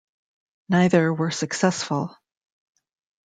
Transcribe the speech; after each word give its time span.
Neither 0.67 1.13
were 1.13 1.29
successful. 1.29 2.17